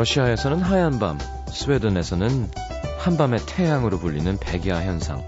[0.00, 2.50] 러시아에서는 하얀 밤, 스웨덴에서는
[3.00, 5.26] 한밤의 태양으로 불리는 백야 현상.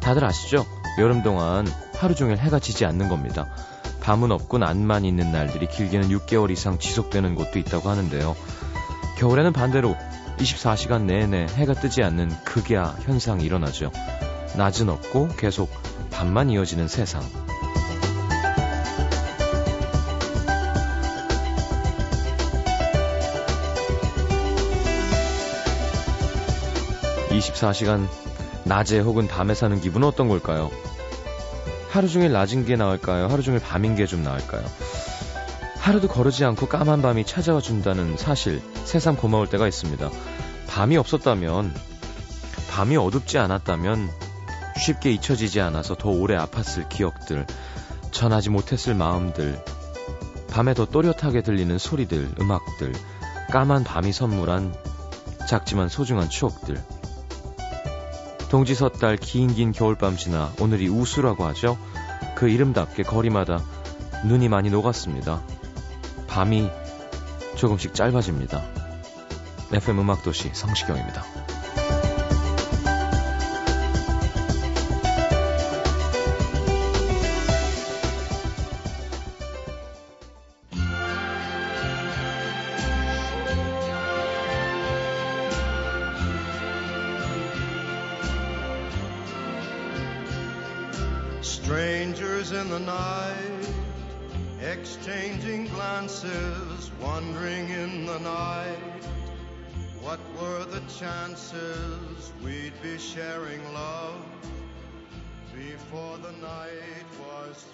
[0.00, 0.64] 다들 아시죠?
[0.98, 1.66] 여름 동안
[1.98, 3.54] 하루 종일 해가 지지 않는 겁니다.
[4.00, 8.34] 밤은 없고 낮만 있는 날들이 길게는 6개월 이상 지속되는 곳도 있다고 하는데요.
[9.18, 9.94] 겨울에는 반대로
[10.38, 13.92] 24시간 내내 해가 뜨지 않는 극야 현상이 일어나죠.
[14.56, 15.70] 낮은 없고 계속
[16.10, 17.22] 밤만 이어지는 세상.
[27.32, 28.08] 24시간
[28.64, 30.70] 낮에 혹은 밤에 사는 기분은 어떤 걸까요?
[31.90, 33.28] 하루 종일 낮은 게 나을까요?
[33.28, 34.64] 하루 종일 밤인 게 좀 나을까요?
[35.78, 40.10] 하루도 거르지 않고 까만 밤이 찾아와 준다는 사실, 새삼 고마울 때가 있습니다.
[40.68, 41.74] 밤이 없었다면,
[42.70, 44.08] 밤이 어둡지 않았다면,
[44.78, 47.46] 쉽게 잊혀지지 않아서 더 오래 아팠을 기억들,
[48.12, 49.60] 전하지 못했을 마음들,
[50.50, 52.92] 밤에 더 또렷하게 들리는 소리들, 음악들,
[53.50, 54.74] 까만 밤이 선물한
[55.48, 56.80] 작지만 소중한 추억들.
[58.52, 61.78] 동지 섣달 긴긴 겨울밤 지나 오늘이 우수라고 하죠.
[62.34, 63.62] 그 이름답게 거리마다
[64.26, 65.42] 눈이 많이 녹았습니다.
[66.26, 66.68] 밤이
[67.56, 68.62] 조금씩 짧아집니다.
[69.72, 71.31] FM 음악도시 성시경입니다.
[106.42, 107.64] Night was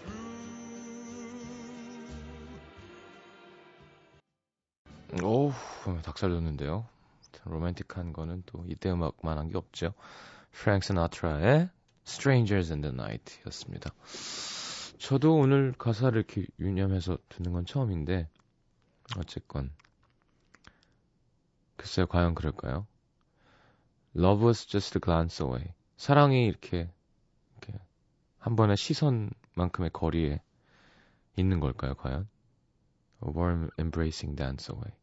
[5.10, 5.24] through.
[5.24, 5.52] 오우,
[6.02, 6.86] 닭살 돋는데요.
[7.44, 9.94] 로맨틱한 거는 또 이때 음악만 한 게 없죠.
[10.52, 11.70] 프랭크 시나트라의
[12.06, 13.90] Strangers in the Night 였습니다.
[14.98, 18.28] 저도 오늘 가사를 이렇게 유념해서 듣는 건 처음인데,
[19.16, 19.70] 어쨌건.
[21.76, 22.86] 글쎄요, 과연 그럴까요?
[24.16, 25.72] Love was just a glance away.
[25.96, 26.90] 사랑이 이렇게
[28.38, 30.40] 한 번의 시선만큼의 거리에
[31.36, 32.28] 있는 걸까요, 과연?
[33.24, 34.94] A warm embracing dance away.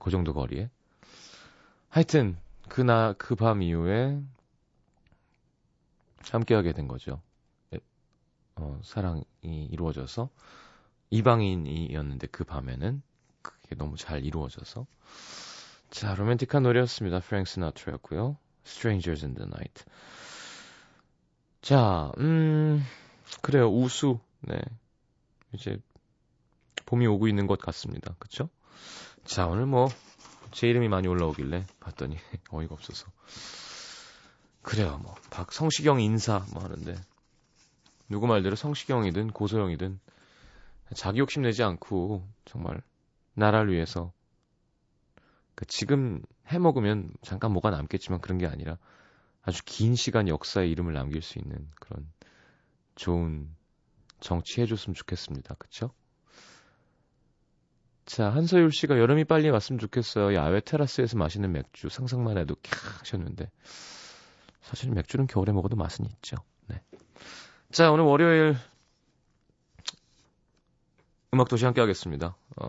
[0.00, 0.68] 그 정도 거리에.
[1.88, 2.36] 하여튼,
[2.68, 4.20] 그 나, 그 밤 이후에
[6.30, 7.20] 함께하게 된 거죠.
[8.56, 10.30] 어, 사랑이 이루어져서
[11.10, 13.02] 이방인이었는데 그 밤에는
[13.42, 14.86] 그게 너무 잘 이루어져서
[15.90, 17.20] 자, 로맨틱한 노래였습니다.
[17.20, 18.36] 프랭크 스나트라였고요.
[18.64, 19.84] Strangers in the Night.
[21.64, 22.84] 자, 음,
[23.40, 23.70] 그래요.
[23.70, 24.18] 우수.
[24.40, 24.60] 네.
[25.54, 25.78] 이제
[26.84, 28.14] 봄이 오고 있는 것 같습니다.
[28.18, 28.50] 그쵸?
[29.24, 29.88] 자, 오늘 뭐,
[30.52, 32.18] 제 이름이 많이 올라오길래 봤더니
[32.52, 33.06] 어이가 없어서.
[34.60, 35.00] 그래요.
[35.02, 36.96] 뭐, 박성시경 인사 뭐 하는데.
[38.10, 39.98] 누구 말대로 성시경이든 고소영이든
[40.94, 42.82] 자기 욕심 내지 않고 정말
[43.32, 44.12] 나라를 위해서
[45.54, 46.20] 그 지금
[46.52, 48.76] 해 먹으면 잠깐 뭐가 남겠지만 그런 게 아니라
[49.44, 52.10] 아주 긴 시간 역사에 이름을 남길 수 있는 그런
[52.94, 53.48] 좋은
[54.20, 55.54] 정치 해줬으면 좋겠습니다.
[55.58, 55.90] 그쵸?
[58.06, 60.34] 자, 한서율 씨가 여름이 빨리 왔으면 좋겠어요.
[60.34, 63.50] 야외 테라스에서 마시는 맥주 상상만 해도 캬 하셨는데
[64.62, 66.36] 사실 맥주는 겨울에 먹어도 맛은 있죠.
[66.66, 66.82] 네.
[67.70, 68.56] 자, 오늘 월요일
[71.34, 72.36] 음악 도시 함께 하겠습니다.
[72.56, 72.68] 어,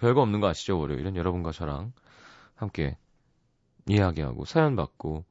[0.00, 0.78] 별거 없는 거 아시죠?
[0.78, 1.92] 월요일은 여러분과 저랑
[2.54, 2.96] 함께
[3.86, 5.24] 이야기하고 사연 받고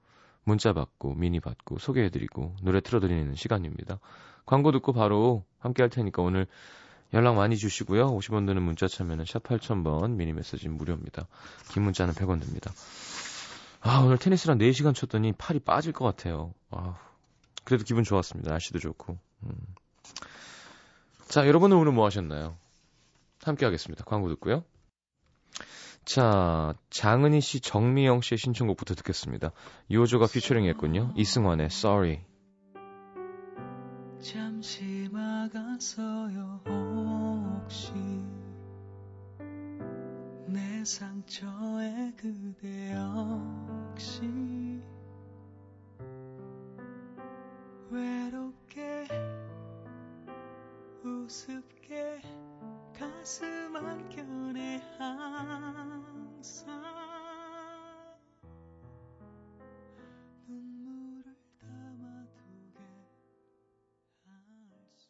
[0.50, 4.00] 문자 받고 미니 받고 소개해드리고 노래 틀어드리는 시간입니다.
[4.46, 6.48] 광고 듣고 바로 함께 할 테니까 오늘
[7.14, 8.08] 연락 많이 주시고요.
[8.08, 11.28] 50원 드는 문자 참여는 샵 8000번 미니 메시지 무료입니다.
[11.72, 12.72] 긴 문자는 100원 듭니다.
[13.82, 16.54] 아 오늘 테니스랑 4시간 쳤더니 팔이 빠질 것 같아요.
[16.72, 16.98] 아
[17.64, 18.50] 그래도 기분 좋았습니다.
[18.50, 19.18] 날씨도 좋고.
[19.44, 19.52] 음.
[21.28, 22.58] 자 여러분은 오늘 뭐 하셨나요?
[23.44, 24.04] 함께 하겠습니다.
[24.04, 24.64] 광고 듣고요.
[26.10, 29.52] 자, 장은희 씨, 정미영 씨의 신청곡부터 듣겠습니다.
[29.92, 31.14] 요조가 피처링 했군요.
[31.16, 32.22] 이승환의 Sorry.
[34.20, 37.94] 잠시 막아서요, 혹시
[40.48, 44.24] 내 상처에 그대 역시
[47.92, 49.08] 외롭게
[51.06, 52.20] 우습게
[53.00, 56.68] 가슴 한켠에 항상
[60.46, 62.80] 눈물을 담아두게
[64.26, 65.08] 할수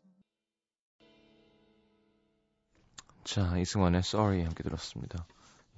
[3.24, 5.26] 자, 이승환의 Sorry 함께 들었습니다.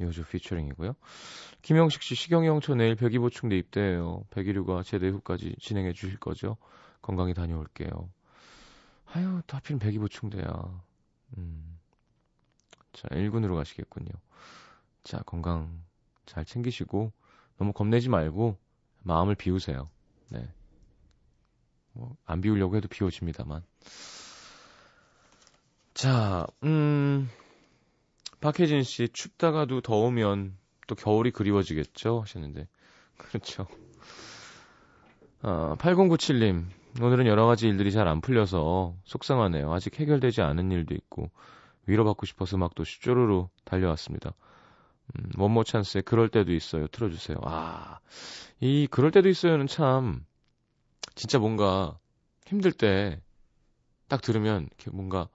[0.01, 0.93] 이호주 피처링이고요.
[1.61, 4.25] 김영식 씨, 시경이 형저 내일 백이보충 대 입대해요.
[4.31, 6.57] 백이류가 제대 후까지 진행해 주실 거죠?
[7.01, 8.11] 건강히 다녀올게요.
[9.05, 10.83] 아유, 또 하필 백이보충대야.
[11.37, 11.80] 음.
[12.93, 14.09] 자, 1군으로 가시겠군요.
[15.03, 15.83] 자, 건강
[16.25, 17.11] 잘 챙기시고,
[17.57, 18.57] 너무 겁내지 말고,
[19.03, 19.89] 마음을 비우세요.
[20.29, 20.47] 네.
[21.93, 23.63] 뭐, 안 비우려고 해도 비워집니다만.
[25.93, 27.29] 자, 음,
[28.39, 30.57] 박혜진 씨, 춥다가도 더우면
[30.87, 32.21] 또 겨울이 그리워지겠죠?
[32.21, 32.67] 하셨는데.
[33.17, 33.67] 그렇죠.
[35.41, 36.65] 아, 8097님,
[37.01, 39.71] 오늘은 여러 가지 일들이 잘 안 풀려서 속상하네요.
[39.73, 41.29] 아직 해결되지 않은 일도 있고,
[41.87, 44.33] 위로받고 싶어서 음악도 쪼르르 달려왔습니다.
[45.17, 46.87] 음, 원모 찬스의 그럴 때도 있어요.
[46.87, 47.37] 틀어주세요.
[47.43, 47.99] 아,
[48.59, 50.25] 이 그럴 때도 있어요는 참,
[51.15, 51.99] 진짜 뭔가
[52.47, 53.21] 힘들 때
[54.11, 55.29] 딱 들으면 이렇게 뭔가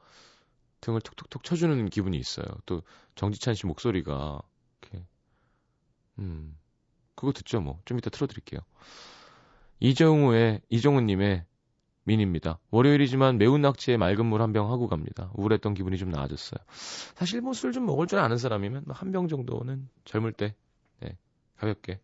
[0.82, 2.44] 등을 톡톡톡 쳐주는 기분이 있어요.
[2.66, 2.82] 또
[3.14, 4.42] 정지찬 씨 목소리가
[4.82, 5.06] 이렇게
[6.18, 6.58] 음
[7.14, 8.60] 그거 듣죠 뭐 좀 이따 틀어드릴게요.
[9.80, 11.44] 이정우의 이정우님의
[12.06, 12.58] 민입니다.
[12.70, 15.30] 월요일이지만 매운 낙지에 맑은 물 한 병 하고 갑니다.
[15.34, 16.58] 우울했던 기분이 좀 나아졌어요.
[17.14, 20.54] 사실 뭐 술 좀 먹을 줄 아는 사람이면 뭐한병 정도는 젊을 때
[21.00, 21.16] 네,
[21.58, 22.00] 가볍게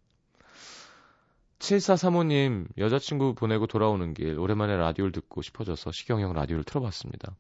[1.61, 7.37] 7435님, 여자친구 보내고 돌아오는 길, 오랜만에 라디오를 듣고 싶어져서 시경형 라디오를 틀어봤습니다.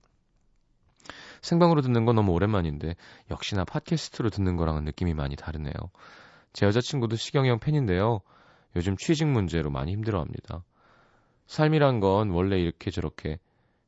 [1.41, 2.95] 생방으로 듣는 건 너무 오랜만인데,
[3.33, 5.73] 역시나 팟캐스트로 듣는 거랑은 느낌이 많이 다르네요.
[6.53, 8.21] 제 여자친구도 시경형 팬인데요.
[8.77, 10.63] 요즘 취직 문제로 많이 힘들어 합니다.
[11.53, 13.39] 삶이란 건 원래 이렇게 저렇게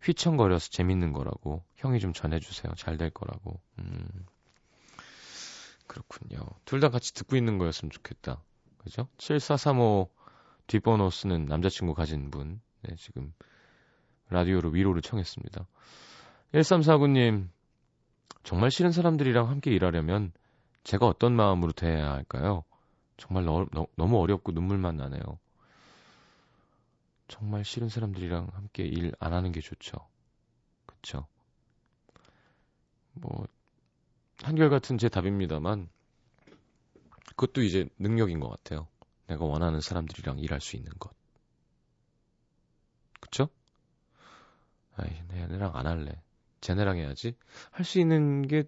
[0.03, 2.75] 휘청거려서 재밌는 거라고 형이 좀 전해주세요.
[2.77, 3.59] 잘 될 거라고.
[3.79, 4.07] 음,
[5.87, 6.45] 그렇군요.
[6.67, 8.43] 둘 다 같이 듣고 있는 거였으면 좋겠다.
[8.77, 9.09] 그죠?
[9.17, 10.11] 7435
[10.67, 13.33] 뒷번호 쓰는 남자친구 가진 분, 네, 지금
[14.29, 15.67] 라디오로 위로를 청했습니다.
[16.53, 17.49] 1349님,
[18.43, 20.33] 정말 싫은 사람들이랑 함께 일하려면
[20.83, 22.63] 제가 어떤 마음으로 대해야 할까요?
[23.17, 25.39] 정말 너, 너, 너무 어렵고 눈물만 나네요.
[27.35, 29.99] 정말 싫은 사람들이랑 함께 일 안 하는 게 좋죠.
[30.87, 31.27] 그쵸?
[33.15, 33.47] 뭐,
[34.43, 35.89] 한결같은 제 답입니다만,
[37.37, 38.89] 그것도 이제 능력인 것 같아요.
[39.27, 41.13] 내가 원하는 사람들이랑 일할 수 있는 것.
[43.21, 43.49] 그쵸?
[44.97, 46.23] 아이, 얘네랑 안 할래.
[46.61, 47.37] 쟤네랑 해야지.
[47.71, 48.65] 할 수 있는 게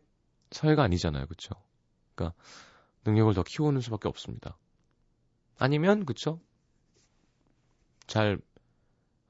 [0.51, 1.27] 사회가 아니잖아요.
[1.27, 1.55] 그쵸?
[2.15, 2.37] 그러니까
[3.05, 4.59] 능력을 더 키우는 수밖에 없습니다.
[5.59, 6.41] 아니면 그쵸?
[8.07, 8.39] 잘,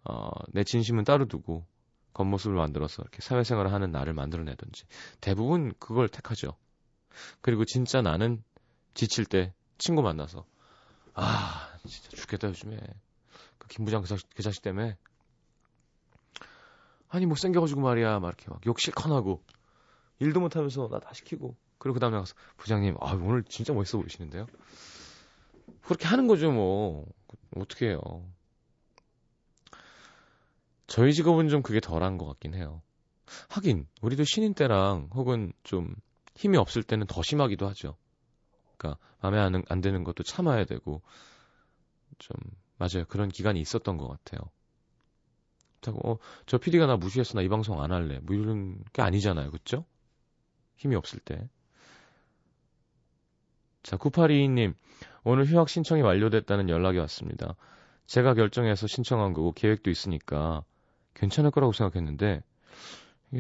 [0.09, 1.67] 어, 내 진심은 따로 두고
[2.15, 4.85] 겉모습을 만들어서 이렇게 사회생활을 하는 나를 만들어내든지
[5.21, 6.57] 대부분 그걸 택하죠.
[7.41, 8.43] 그리고 진짜 나는
[8.95, 10.45] 지칠 때 친구 만나서
[11.15, 12.79] 아, 진짜 죽겠다, 요즘에.
[13.59, 14.97] 그 김부장 그 자식, 그 자식 때문에.
[17.09, 18.21] 아니, 못생겨가지고 말이야.
[18.21, 19.43] 막 이렇게 막 욕 실컷 하고.
[20.19, 21.57] 일도 못하면서 나 다 시키고.
[21.79, 24.47] 그리고 그 다음에 가서, 부장님, 아, 오늘 진짜 멋있어 보이시는데요?
[25.83, 27.07] 그렇게 하는 거죠, 뭐.
[27.57, 28.01] 어떻게 해요.
[30.87, 32.83] 저희 직업은 좀 그게 덜한 것 같긴 해요.
[33.49, 35.95] 하긴, 우리도 신인 때랑 혹은 좀
[36.37, 37.97] 힘이 없을 때는 더 심하기도 하죠.
[38.77, 41.03] 그러니까 마음에 안, 안 드는 것도 참아야 되고
[42.19, 42.37] 좀
[42.79, 44.41] 맞아요 그런 기간이 있었던 것 같아요.
[45.81, 49.51] 그렇다고 어, 저 PD가 나 무시했어 나 이 방송 안 할래 뭐 이런 게 아니잖아요,
[49.51, 49.85] 그렇죠?
[50.77, 51.49] 힘이 없을 때.
[53.83, 54.75] 자, 9822님,
[55.23, 57.55] 오늘 휴학 신청이 완료됐다는 연락이 왔습니다.
[58.07, 60.65] 제가 결정해서 신청한 거고 계획도 있으니까
[61.17, 62.43] 괜찮을 거라고 생각했는데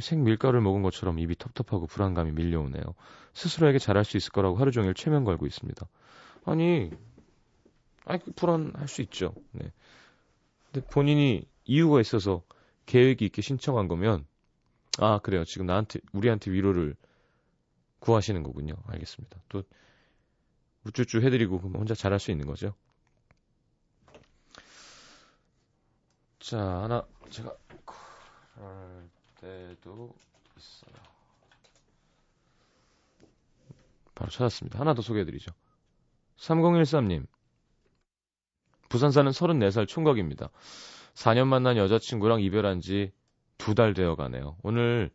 [0.00, 2.82] 생 밀가루를 먹은 것처럼 입이 텁텁하고 불안감이 밀려오네요.
[3.34, 5.86] 스스로에게 잘할 수 있을 거라고 하루 종일 최면 걸고 있습니다.
[6.44, 6.90] 아니,
[8.04, 9.34] 아니 그 불안할 수 있죠.
[9.52, 9.70] 네.
[10.72, 12.42] 근데 본인이 이유가 있어서
[12.86, 14.26] 계획이 있게 신청한 거면
[14.98, 15.44] 아 그래요.
[15.44, 16.96] 지금 나한테 우리한테 위로를
[18.00, 18.74] 구하시는 거군요.
[18.86, 19.38] 알겠습니다.
[19.48, 19.62] 또
[20.84, 22.74] 우쭈쭈 해드리고 혼자 잘할 수 있는 거죠.
[26.38, 27.54] 자 하나 제가
[29.40, 30.14] 때도
[30.56, 30.94] 있어요.
[34.14, 34.78] 바로 찾았습니다.
[34.80, 35.52] 하나 더 소개해드리죠.
[36.38, 37.26] 3013님.
[38.88, 40.50] 부산 사는 34살 총각입니다.
[41.14, 43.12] 4년 만난 여자친구랑 이별한 지
[43.58, 44.56] 두 달 되어 가네요.
[44.62, 45.10] 오늘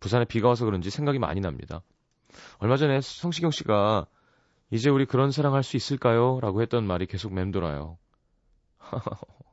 [0.00, 1.82] 부산에 비가 와서 그런지 생각이 많이 납니다.
[2.58, 4.06] 얼마 전에 성시경 씨가
[4.70, 6.38] 이제 우리 그런 사랑 할 수 있을까요?
[6.40, 7.98] 라고 했던 말이 계속 맴돌아요.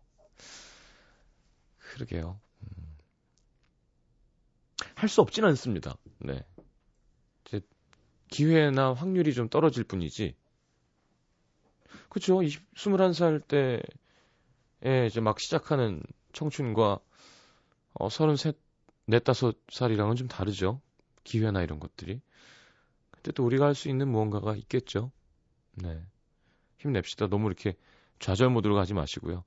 [1.98, 2.40] 그러게요.
[4.96, 5.98] 할수 없진 않습니다.
[6.20, 6.46] 네.
[7.46, 7.62] 이제
[8.30, 10.36] 기회나 확률이 좀 떨어질 뿐이지.
[12.10, 12.44] 그쵸.
[12.44, 16.02] 20, 21살 때에 이제 막 시작하는
[16.34, 17.00] 청춘과
[17.94, 18.54] 어, 33,
[19.10, 20.82] 4, 5살이랑은 좀 다르죠.
[21.24, 22.22] 기회나 이런 것들이.
[23.18, 25.12] 어쨌든 우리가 할 수 있는 무언가가 있겠죠.
[25.74, 26.00] 네.
[26.78, 27.28] 힘냅시다.
[27.28, 27.76] 너무 이렇게
[28.20, 29.44] 좌절 모드로 가지 마시고요.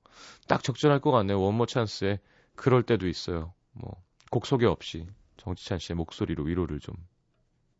[0.47, 1.41] 딱 적절할 것 같네요.
[1.41, 2.19] 원모 찬스에
[2.55, 3.53] 그럴 때도 있어요.
[3.73, 6.95] 뭐, 곡 소개 없이 정지찬 씨의 목소리로 위로를 좀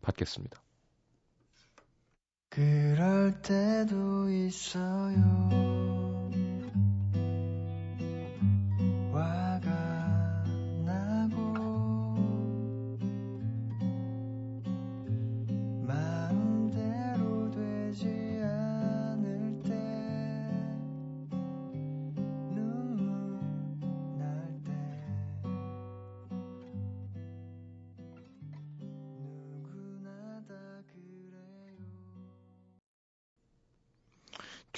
[0.02, 0.62] 받겠습니다.
[2.50, 6.01] 그럴 때도 있어요.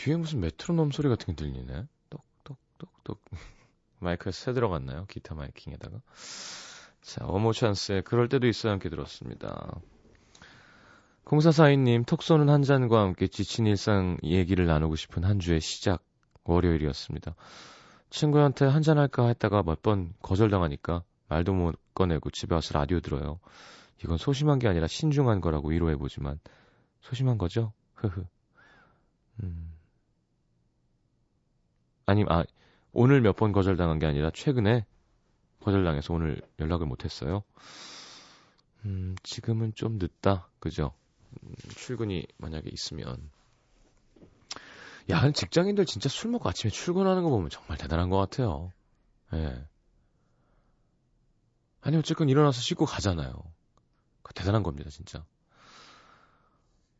[0.03, 1.85] 뒤에 무슨 메트로놈 소리 같은 게 들리네.
[2.09, 3.21] 똑똑똑똑.
[3.99, 5.05] 마이크에 새 들어갔나요?
[5.05, 6.01] 기타 마이킹에다가.
[7.01, 9.79] 자, 어모 찬스의 그럴 때도 있어야 함께 들었습니다.
[11.23, 16.03] 공사사인님, 톡 쏘는 한 잔과 함께 지친 일상 얘기를 나누고 싶은 한 주의 시작,
[16.43, 17.33] 월요일이었습니다.
[18.09, 23.39] 친구한테 한 잔 할까 했다가 몇 번 거절당하니까 말도 못 꺼내고 집에 와서 라디오 들어요.
[24.03, 26.41] 이건 소심한 게 아니라 신중한 거라고 위로해보지만,
[26.99, 27.71] 소심한 거죠?
[27.95, 28.25] 흐흐.
[29.43, 29.72] 음.
[32.05, 32.43] 아니, 아,
[32.91, 34.85] 오늘 몇 번 거절당한 게 아니라 최근에
[35.61, 37.43] 거절당해서 오늘 연락을 못했어요.
[38.85, 40.49] 음, 지금은 좀 늦다.
[40.59, 40.93] 그죠?
[41.43, 43.29] 음, 출근이 만약에 있으면.
[45.09, 48.71] 야, 직장인들 진짜 술 먹고 아침에 출근하는 거 보면 정말 대단한 것 같아요.
[49.33, 49.65] 예.
[51.81, 53.33] 아니, 어쨌건 일어나서 씻고 가잖아요.
[54.21, 55.25] 그 대단한 겁니다, 진짜.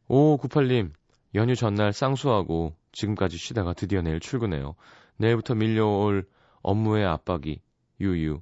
[0.10, 0.92] 5598님,
[1.36, 4.76] 연휴 전날 쌍수하고 지금까지 쉬다가 드디어 내일 출근해요.
[5.18, 6.28] 내일부터 밀려올
[6.62, 7.62] 업무의 압박이
[8.00, 8.42] 유유.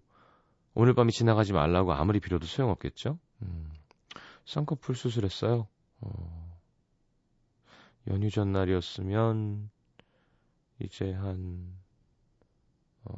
[0.73, 3.17] 오늘 밤이 지나가지 말라고 아무리 빌어도 소용없겠죠?
[3.41, 3.71] 음,
[4.45, 5.67] 쌍꺼풀 수술했어요.
[6.01, 6.59] 어,
[8.07, 9.69] 연휴 전날이었으면
[10.79, 11.73] 이제 한
[13.03, 13.13] 어,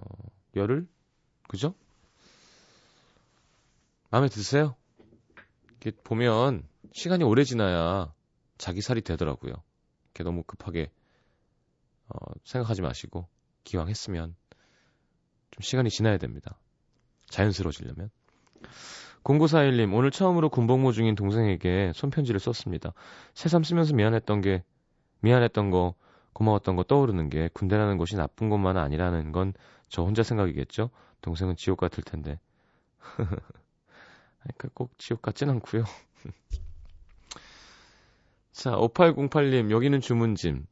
[0.56, 0.88] 열흘?
[1.48, 1.76] 그죠?
[4.10, 4.76] 마음에 드세요?
[5.82, 8.14] 이렇게 보면 시간이 오래 지나야
[8.58, 9.54] 자기 살이 되더라고요.
[10.06, 10.92] 이렇게 너무 급하게
[12.14, 13.28] 어, 생각하지 마시고
[13.64, 14.36] 기왕 했으면
[15.52, 16.58] 좀 시간이 지나야 됩니다.
[17.30, 18.10] 자연스러워지려면.
[19.24, 22.94] 0941님, 오늘 처음으로 군복무 중인 동생에게 손편지를 썼습니다.
[23.34, 24.64] 새삼 쓰면서 미안했던 게,
[25.22, 25.96] 미안했던 거,
[26.34, 29.54] 고마웠던 거 떠오르는 게 군대라는 곳이 나쁜 곳만 아니라는 건
[29.94, 30.90] 저 혼자 생각이겠죠?
[31.22, 32.40] 동생은 지옥 같을 텐데.
[34.42, 35.84] 그러니까 꼭 지옥 같진 않고요.
[38.52, 40.66] 자, 5808님, 여기는 주문짐.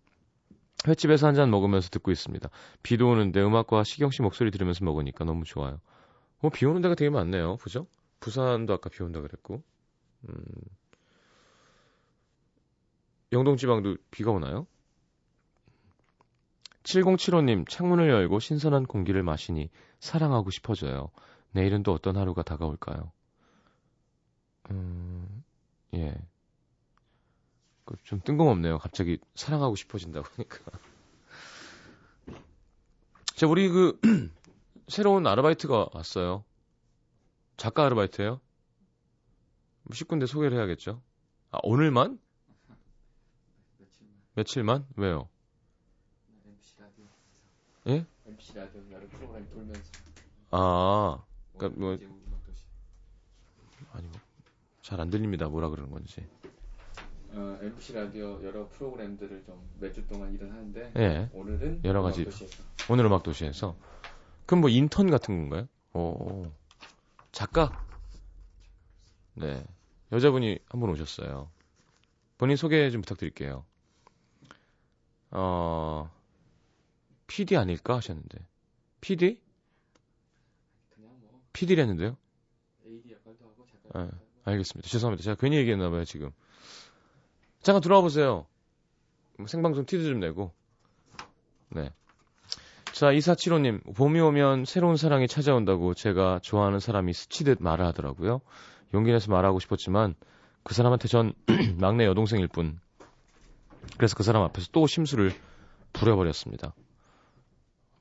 [0.87, 2.49] 횟집에서 한 잔 먹으면서 듣고 있습니다.
[2.83, 5.79] 비도 오는데 음악과 시경 씨 목소리 들으면서 먹으니까 너무 좋아요.
[6.41, 7.57] 어, 비 오는 데가 되게 많네요.
[7.57, 7.87] 그죠?
[8.19, 9.63] 부산도 아까 비 온다 그랬고.
[10.29, 10.43] 음.
[13.31, 14.67] 영동 지방도 비가 오나요?
[16.83, 19.69] 7075님, 창문을 열고 신선한 공기를 마시니
[19.99, 21.11] 사랑하고 싶어져요.
[21.51, 23.11] 내일은 또 어떤 하루가 다가올까요?
[24.71, 25.43] 음,
[25.93, 26.15] 예.
[27.91, 28.77] 그좀 뜬금없네요.
[28.79, 30.59] 갑자기 사랑하고 싶어진다고 하니까.
[33.35, 33.99] 자, 우리 그
[34.87, 36.43] 새로운 아르바이트가 왔어요.
[37.57, 38.39] 작가 아르바이트예요.
[39.89, 41.01] 10군데 소개를 해야겠죠.
[41.51, 42.19] 아, 오늘만?
[44.35, 44.85] 며칠만?
[44.95, 45.27] 왜요?
[46.45, 47.05] MC 라디오.
[47.87, 48.05] 예?
[48.27, 49.81] MC 라디오 여러 프로그램 돌면서.
[50.51, 51.23] 아,
[51.57, 51.97] 그니까 뭐
[53.93, 54.19] 아니 뭐
[54.81, 55.47] 잘 안 들립니다.
[55.47, 56.27] 뭐라 그러는 건지.
[57.33, 61.29] 어, MBC 라디오 여러 프로그램들을 좀 몇 주 동안 일을 하는데 예.
[61.33, 62.63] 오늘은 여러 가지 도시에서.
[62.89, 63.75] 오늘 음악 도시에서
[64.45, 65.67] 그럼 뭐 인턴 같은 건가요?
[65.93, 66.51] 오.
[67.31, 67.85] 작가?
[69.35, 69.63] 네.
[70.11, 71.49] 여자분이 한 분 오셨어요.
[72.37, 73.63] 본인 소개 좀 부탁드릴게요.
[75.31, 76.11] 어,
[77.27, 78.39] PD 아닐까 하셨는데.
[78.99, 79.39] PD?
[80.89, 82.17] 그냥 뭐 PD랬는데요?
[82.85, 84.05] AD 역할도 하고 작가 네.
[84.05, 84.25] 역할도 하고.
[84.43, 84.89] 알겠습니다.
[84.89, 85.23] 죄송합니다.
[85.23, 86.31] 제가 괜히 얘기했나봐요, 지금.
[87.61, 88.45] 잠깐 들어와 보세요.
[89.37, 90.51] 뭐 생방송 티도 좀 내고.
[91.69, 91.91] 네.
[92.91, 98.41] 자, 2475님, 봄이 오면 새로운 사랑이 찾아온다고 제가 좋아하는 사람이 스치듯 말을 하더라고요.
[98.93, 100.15] 용기 내서 말하고 싶었지만
[100.63, 101.33] 그 사람한테 전
[101.79, 102.79] 막내 여동생일 뿐.
[103.97, 105.33] 그래서 그 사람 앞에서 또 심수를
[105.93, 106.73] 부려버렸습니다.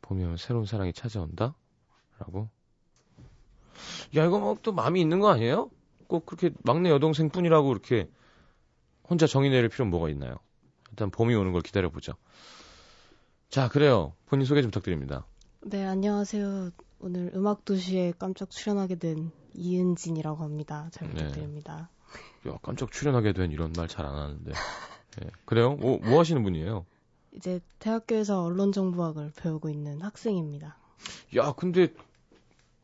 [0.03, 1.55] 봄이 오면 새로운 사랑이 찾아온다?
[2.19, 2.49] 라고.
[4.17, 5.71] 야, 이거 뭐 또 마음이 있는 거 아니에요?
[6.07, 8.09] 꼭 그렇게 막내 여동생 뿐이라고 이렇게
[9.11, 10.37] 혼자 정의 내릴 필요는 뭐가 있나요?
[10.91, 12.13] 일단 봄이 오는 걸 기다려보죠.
[13.49, 14.15] 자, 그래요.
[14.27, 15.27] 본인 소개 좀 부탁드립니다.
[15.63, 16.71] 네, 안녕하세요.
[17.01, 20.89] 오늘 음악도시에 깜짝 출연하게 된 이은진이라고 합니다.
[20.93, 21.15] 잘 네.
[21.15, 21.91] 부탁드립니다.
[22.49, 24.53] 야, 깜짝 출연하게 된 이런 말 잘 안 하는데.
[25.25, 25.31] 예.
[25.45, 25.75] 그래요?
[25.75, 26.87] 뭐, 뭐 하시는 분이에요?
[27.33, 30.77] 이제 대학교에서 언론정보학을 배우고 있는 학생입니다.
[31.37, 31.93] 야, 근데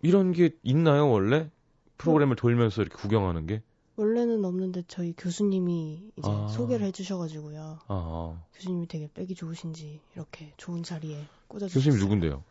[0.02, 1.50] 이런 게 있나요, 원래?
[1.98, 3.62] 프로그램을 돌면서 이렇게 구경하는 게?
[3.96, 6.48] 원래는 없는데 저희 교수님이 이제 아.
[6.48, 7.78] 소개를 해주셔가지고요.
[7.88, 11.74] 아, 교수님이 되게 빼기 좋으신지 이렇게 좋은 자리에 꽂아주셨어요.
[11.82, 12.44] 교수님 누군데요?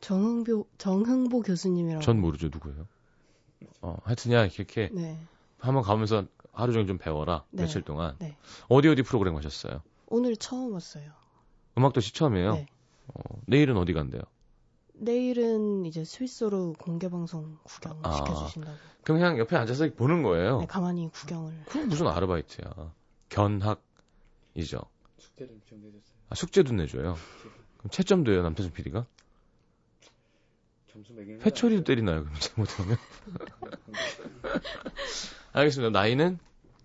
[0.00, 2.02] 정흥보 정흥보 교수님이라고.
[2.02, 2.86] 전 모르죠, 누구예요?
[3.82, 5.18] 어, 하여튼, 야, 이렇게 네.
[5.58, 7.44] 한번 가면서 하루 종일 좀 배워라.
[7.50, 7.62] 네.
[7.62, 8.16] 며칠 동안.
[8.18, 8.36] 네.
[8.68, 9.82] 어디 어디 프로그램 하셨어요?
[10.06, 11.10] 오늘 처음 왔어요.
[11.76, 12.54] 음악도시 처음이에요?
[12.54, 12.66] 네.
[13.08, 14.22] 어, 내일은 어디 간대요?
[14.98, 18.12] 내일은 이제 스위스로 공개 방송 구경 아.
[18.12, 18.76] 시켜주신다고.
[19.02, 20.60] 그럼 그냥 옆에 앉아서 보는 거예요.
[20.60, 21.64] 네, 가만히 구경을.
[21.68, 22.92] 그럼 무슨 아르바이트야.
[23.28, 24.80] 견학이죠.
[25.18, 26.16] 숙제를 좀 내줬어요.
[26.28, 27.16] 아, 숙제도 내줘요.
[27.78, 29.06] 그럼 채점도 해요, 남태준 PD가?
[30.90, 32.96] 점수 매기는 회초리도 때리나요, 그럼 잘못하면?
[35.52, 35.90] 알겠습니다.
[35.98, 36.38] 나이는?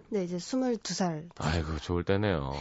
[0.10, 1.30] 네, 이제 22살.
[1.38, 2.54] 아이고, 좋을 때네요.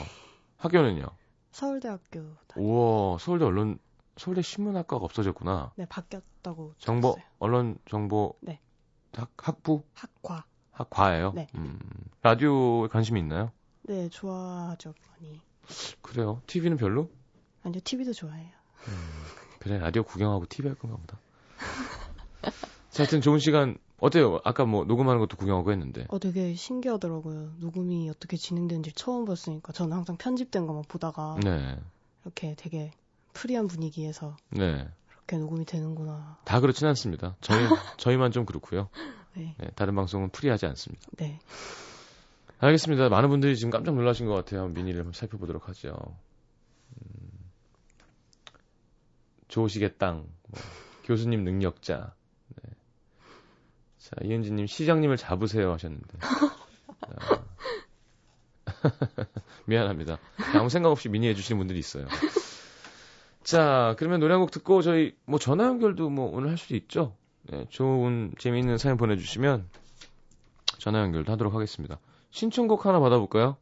[0.57, 1.07] 학교는요?
[1.51, 2.65] 서울대학교 다니.
[2.65, 3.79] 우와, 서울대 언론,
[4.21, 5.73] 서울대 신문학과가 없어졌구나.
[5.77, 6.75] 네, 바뀌었다고.
[6.77, 7.33] 정보, 들었어요.
[7.39, 8.61] 언론 정보 네.
[9.15, 9.83] 학, 학부?
[9.95, 10.45] 학과.
[10.73, 11.33] 학과예요?
[11.35, 11.47] 네.
[11.55, 11.79] 음,
[12.21, 13.51] 라디오에 관심이 있나요?
[13.83, 15.41] 네, 좋아하죠, 많이.
[16.03, 16.43] 그래요.
[16.47, 17.11] TV는 별로?
[17.63, 18.51] 아니요, TV도 좋아해요.
[19.59, 21.19] 그래, 라디오 구경하고 TV 할 건가 보다.
[22.91, 24.41] 자, 하여튼 좋은 시간, 어때요?
[24.45, 26.05] 아까 뭐 녹음하는 것도 구경하고 했는데.
[26.11, 27.55] 어, 되게 신기하더라고요.
[27.59, 29.73] 녹음이 어떻게 진행되는지 처음 봤으니까.
[29.73, 31.79] 저는 항상 편집된 것만 보다가 네.
[32.25, 32.93] 이렇게 되게
[33.33, 34.89] 프리한 분위기에서 네.
[35.31, 36.39] 이렇게 녹음이 되는구나.
[36.45, 37.37] 다 그렇진 않습니다.
[37.41, 37.59] 저희,
[37.99, 38.89] 저희만 좀 그렇고요.
[39.35, 41.07] 네, 네, 다른 방송은 프리하지 않습니다.
[41.17, 41.39] 네.
[42.59, 43.09] 알겠습니다.
[43.09, 44.69] 많은 분들이 지금 깜짝 놀라신 것 같아요.
[44.69, 45.95] 미니를 한번 살펴보도록 하죠.
[46.97, 47.51] 음,
[49.49, 50.61] 조식의 땅, 뭐,
[51.05, 52.15] 교수님 능력자.
[52.63, 52.71] 네.
[53.99, 56.19] 자, 이은지님 시장님을 잡으세요 하셨는데.
[56.19, 57.45] 자.
[59.67, 60.19] 미안합니다.
[60.55, 62.07] 아무 생각 없이 미니 해주시는 분들이 있어요.
[63.51, 67.17] 자, 그러면 노래 한 곡 듣고 저희 뭐 전화 연결도 뭐 오늘 할 수도 있죠.
[67.43, 69.69] 네, 좋은 재미있는 사연 보내주시면
[70.79, 71.99] 전화 연결도 하도록 하겠습니다.
[72.31, 73.57] 신청곡 하나 받아볼까요?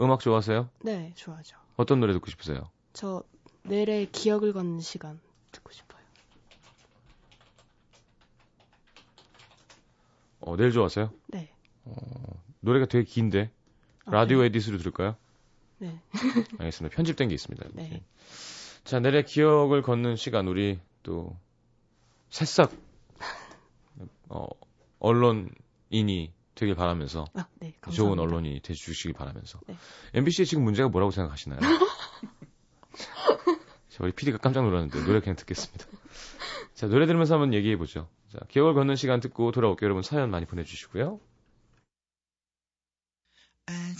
[0.00, 0.70] 음악 좋아하세요?
[0.82, 1.58] 네, 좋아하죠.
[1.76, 2.70] 어떤 노래 듣고 싶으세요?
[2.94, 3.22] 저
[3.64, 5.20] 내일의 기억을 걷는 시간
[5.52, 6.00] 듣고 싶어요.
[10.40, 11.10] 어, 내일 좋아하세요?
[11.28, 11.50] 네.
[12.60, 13.50] 노래가 되게 긴데
[14.06, 14.46] 아, 라디오 네.
[14.46, 15.16] 에디스로 들을까요?
[15.78, 16.00] 네.
[16.58, 16.96] 알겠습니다.
[16.96, 17.66] 편집된 게 있습니다.
[17.74, 18.02] 네.
[18.84, 21.38] 자, 내일의 기억을 걷는 시간 우리 또
[22.28, 22.70] 새싹
[24.28, 24.46] 어,
[24.98, 27.74] 언론인이 되길 바라면서 아, 네.
[27.80, 27.90] 감사합니다.
[27.90, 29.76] 좋은 언론인이 되주시길 바라면서 네.
[30.12, 31.60] MBC의 지금 문제가 뭐라고 생각하시나요?
[33.88, 35.86] 자, 우리 PD가 깜짝 놀랐는데 노래 그냥 듣겠습니다.
[36.74, 38.08] 자, 노래 들으면서 한번 얘기해 보죠.
[38.28, 39.86] 자, 기억을 걷는 시간 듣고 돌아올게요.
[39.86, 41.20] 여러분 사연 많이 보내주시고요.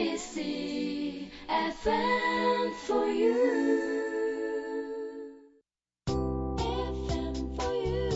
[0.00, 3.36] NBC FM for you.
[6.56, 8.08] FM for you.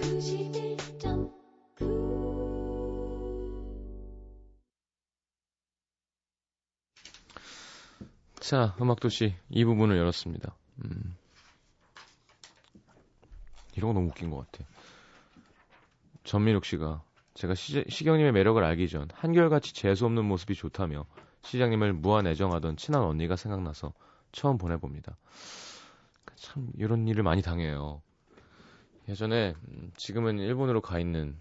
[0.00, 1.30] 91.9.
[8.40, 10.56] 자, 음악도시 이 부분을 열었습니다.
[10.84, 11.16] 음.
[13.76, 14.64] 이런 거 너무 웃긴 것 같아.
[16.24, 17.04] 전민욱 씨가
[17.40, 21.06] 제가 시, 시경님의 매력을 알기 전 한결같이 재수없는 모습이 좋다며
[21.40, 23.94] 시장님을 무한 애정하던 친한 언니가 생각나서
[24.30, 25.16] 처음 보내봅니다.
[26.36, 28.02] 참 이런 일을 많이 당해요.
[29.08, 31.38] 예전에 음, 지금은 일본으로 가 있는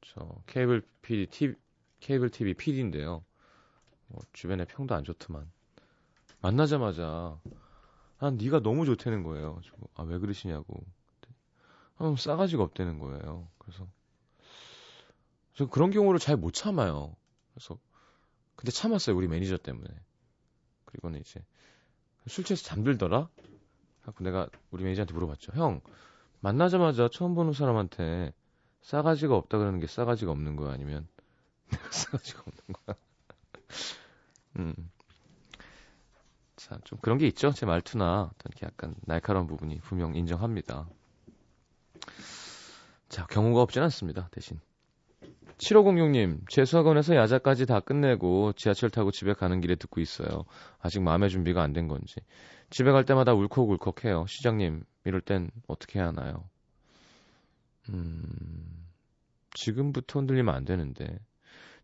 [0.00, 1.54] 저 케이블 PD, TV,
[2.00, 3.22] 케이블 TV PD인데요.
[4.08, 5.48] 뭐 주변에 평도 안 좋더만
[6.40, 7.38] 만나자마자
[8.18, 9.60] 아 네가 너무 좋다는 거예요.
[9.94, 10.84] 아왜 그러시냐고.
[11.98, 13.46] 아, 싸가지가 없다는 거예요.
[13.58, 13.86] 그래서
[15.54, 17.14] 저 그런 경우를 잘 못 참아요.
[17.54, 17.78] 그래서
[18.56, 19.88] 근데 참았어요 우리 매니저 때문에.
[20.86, 21.44] 그리고는 이제
[22.26, 23.28] 술 취해서 잠들더라.
[24.02, 25.52] 하고 내가 우리 매니저한테 물어봤죠.
[25.54, 25.80] 형
[26.40, 28.32] 만나자마자 처음 보는 사람한테
[28.82, 31.06] 싸가지가 없다 그러는 게 싸가지가 없는 거야 아니면
[31.90, 32.96] 싸가지가 없는 거야.
[34.58, 34.74] 음.
[36.56, 37.52] 자, 좀 그런 게 있죠.
[37.52, 40.88] 제 말투나 이렇게 약간 날카로운 부분이 분명 인정합니다.
[43.08, 44.28] 자, 경우가 없진 않습니다.
[44.30, 44.60] 대신.
[45.58, 50.44] 7506님, 재수학원에서 야자까지 다 끝내고 지하철 타고 집에 가는 길에 듣고 있어요.
[50.80, 52.16] 아직 마음의 준비가 안 된 건지.
[52.70, 54.26] 집에 갈 때마다 울컥울컥해요.
[54.26, 56.48] 시장님, 이럴 땐 어떻게 해야 하나요?
[57.90, 58.86] 음,
[59.54, 61.18] 지금부터 흔들리면 안 되는데.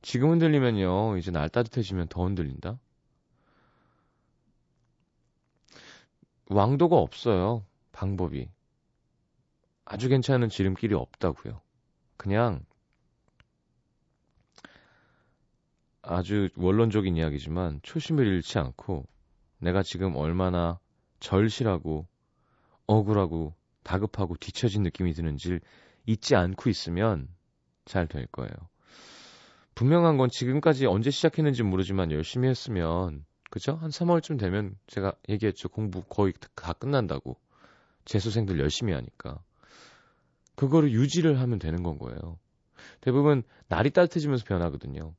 [0.03, 2.79] 지금 흔들리면요, 이제 날 따뜻해지면 더 흔들린다?
[6.51, 7.65] 왕도가 없어요.
[7.93, 8.49] 방법이.
[9.85, 11.61] 아주 괜찮은 지름길이 없다고요.
[12.17, 12.65] 그냥
[16.11, 19.07] 아주 원론적인 이야기지만 초심을 잃지 않고
[19.59, 20.79] 내가 지금 얼마나
[21.21, 22.07] 절실하고
[22.87, 25.61] 억울하고 다급하고 뒤처진 느낌이 드는지를
[26.07, 27.29] 잊지 않고 있으면
[27.85, 28.53] 잘 될 거예요.
[29.75, 33.77] 분명한 건 지금까지 언제 시작했는지 모르지만 열심히 했으면 그죠?
[33.77, 35.69] 한 3월쯤 되면 제가 얘기했죠.
[35.69, 37.39] 공부 거의 다 끝난다고.
[38.07, 39.41] 재수생들 열심히 하니까.
[40.55, 42.39] 그거를 유지를 하면 되는 건 거예요.
[43.01, 45.15] 대부분 날이 따뜻해지면서 변하거든요.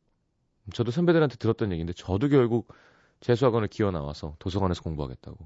[0.73, 2.73] 저도 선배들한테 들었던 얘기인데 저도 결국
[3.21, 5.37] 재수학원을 기어 나와서 도서관에서 공부하겠다고.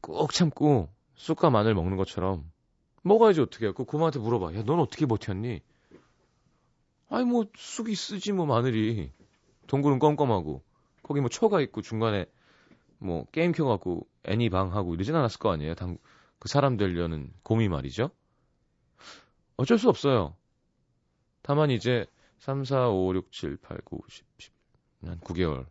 [0.00, 2.50] 꾹 참고 쑥과 마늘 먹는 것처럼
[3.02, 3.74] 먹어야지 어떻게 해요.
[3.74, 4.54] 그 고모한테 물어봐.
[4.54, 5.60] 야, 넌 어떻게 버텼니?
[7.08, 9.12] 아니 뭐 쑥이 쓰지 뭐 마늘이.
[9.66, 10.62] 동굴은 껌껌하고
[11.02, 12.26] 거기 뭐 초가 있고 중간에
[12.98, 15.74] 뭐 게임 켜갖고 애니 방 하고 이러진 않았을 거 아니에요.
[15.74, 15.98] 당,
[16.38, 18.10] 그 사람 되려는 곰이 말이죠.
[19.56, 20.36] 어쩔 수 없어요.
[21.42, 22.06] 다만 이제
[22.42, 24.52] 3, 4, 5, 6, 7, 8, 9, 10, 10.
[25.04, 25.64] 한 9개월.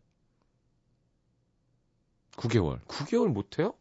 [2.37, 2.79] 9개월.
[2.85, 3.73] 9개월 못해요?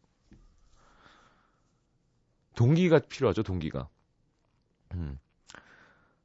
[2.56, 3.88] 동기가 필요하죠, 동기가.
[4.94, 5.20] 음.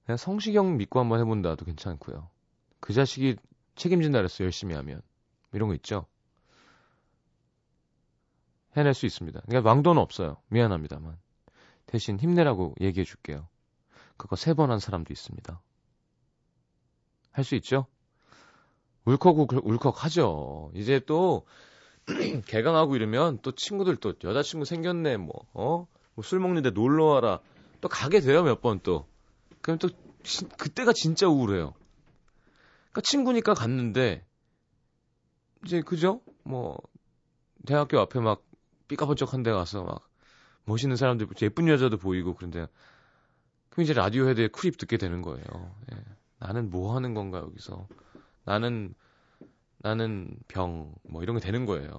[0.05, 2.31] 그냥 성시경 믿고 한번 해본다도 괜찮고요.
[2.79, 3.35] 그 자식이
[3.75, 5.03] 책임진다 그랬어, 열심히 하면.
[5.53, 6.07] 이런 거 있죠?
[8.75, 9.39] 해낼 수 있습니다.
[9.45, 10.37] 그러니까 왕도는 없어요.
[10.47, 11.15] 미안합니다만.
[11.85, 13.47] 대신 힘내라고 얘기해 줄게요.
[14.17, 15.61] 그거 세 번 한 사람도 있습니다.
[17.35, 17.87] 할 수 있죠?
[19.05, 20.71] 울컥 울컥 하죠.
[20.73, 21.45] 이제 또
[22.47, 25.87] 개강하고 이러면 또 친구들 또 여자친구 생겼네 뭐 어?
[26.15, 27.39] 뭐 술 먹는데 놀러 와라.
[27.81, 29.07] 또 가게 돼요, 몇 번 또.
[29.61, 29.89] 그럼 또
[30.23, 31.73] 진- 그때가 진짜 우울해요.
[32.91, 34.25] 그러니까 친구니까 갔는데
[35.65, 36.21] 이제 그죠?
[36.43, 36.77] 뭐
[37.65, 38.43] 대학교 앞에 막
[38.87, 40.07] 삐까번쩍한 데 가서 막
[40.65, 42.67] 멋있는 사람들 예쁜 여자도 보이고 그런데
[43.69, 45.43] 그럼 이제 라디오 헤드에 크립 듣게 되는 거예요.
[45.91, 45.97] 예.
[46.45, 47.87] 나는 뭐 하는 건가 여기서
[48.45, 48.93] 나는
[49.79, 51.91] 나는 병 뭐 이런 게 되는 거예요.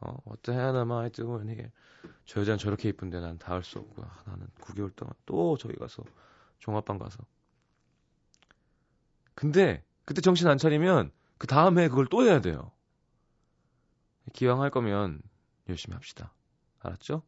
[0.00, 1.70] 어, 어떠하나마 하여튼 이게
[2.24, 6.02] 저 여자는 저렇게 이쁜데 난다할수 없고 아, 나는 9개월 동안 또 저기 가서
[6.60, 7.18] 종합반 가서
[9.34, 12.72] 근데 그때 정신 안 차리면 그 다음에 그걸 또 해야 돼요.
[14.32, 15.22] 기왕 할 거면
[15.68, 16.32] 열심히 합시다.
[16.80, 17.22] 알았죠?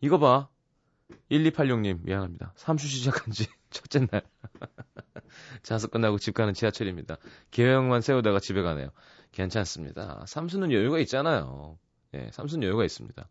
[0.00, 0.48] 이거 봐.
[1.30, 2.52] 1286님, 미안합니다.
[2.56, 4.22] 삼수 시작한 지 첫째 날.
[5.62, 7.18] 자습 끝나고 집 가는 지하철입니다.
[7.50, 8.90] 계획만 세우다가 집에 가네요.
[9.32, 10.24] 괜찮습니다.
[10.26, 11.78] 삼수는 여유가 있잖아요.
[12.14, 13.28] 예, 삼수는 여유가 있습니다.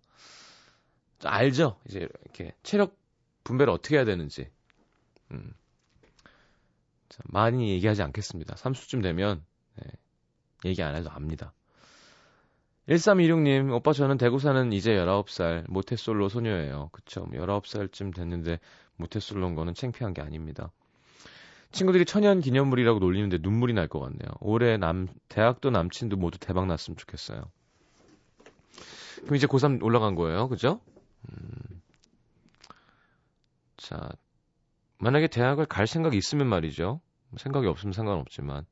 [1.19, 1.79] 자, 알죠?
[1.87, 2.95] 이제 이렇게 체력
[3.43, 4.49] 분배를 어떻게 해야 되는지.
[5.31, 5.53] 음.
[7.09, 8.55] 자, 많이 얘기하지 않겠습니다.
[8.57, 9.43] 삼수쯤 되면,
[9.83, 9.91] 예,
[10.69, 11.53] 얘기 안 해도 압니다.
[12.87, 16.89] 1326님, 오빠 저는 대구 사는 이제 19살, 모태솔로 소녀예요.
[16.93, 17.25] 그쵸.
[17.33, 18.59] 19살쯤 됐는데
[18.95, 20.71] 모태솔로인 거는 창피한 게 아닙니다.
[21.71, 24.29] 친구들이 천연 기념물이라고 놀리는데 눈물이 날 것 같네요.
[24.39, 27.41] 올해 남, 대학도 남친도 모두 대박 났으면 좋겠어요.
[29.23, 30.47] 그럼 이제 고3 올라간 거예요.
[30.47, 30.79] 그죠?
[31.29, 31.81] 음,
[33.75, 34.09] 자,
[34.99, 37.01] 만약에 대학을 갈 생각이 있으면 말이죠.
[37.35, 38.65] 생각이 없으면 상관없지만,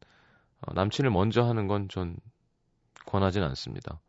[0.61, 2.15] 어, 남친을 먼저 하는 건 전
[3.05, 3.99] 권하진 않습니다.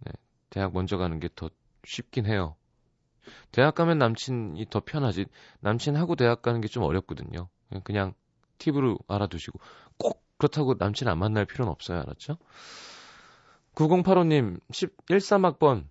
[0.00, 0.12] 네,
[0.50, 1.50] 대학 먼저 가는 게 더
[1.84, 2.56] 쉽긴 해요.
[3.52, 5.26] 대학 가면 남친이 더 편하지.
[5.60, 7.48] 남친하고 대학 가는 게 좀 어렵거든요.
[7.84, 8.14] 그냥
[8.58, 9.58] 팁으로 알아두시고
[9.98, 12.00] 꼭 그렇다고 남친 안 만날 필요는 없어요.
[12.00, 12.38] 알았죠?
[13.74, 15.84] 9085님 13학번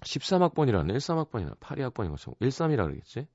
[0.00, 3.26] 13학번이라는 13학번이나 82학번인 것처럼 13이라 그러겠지?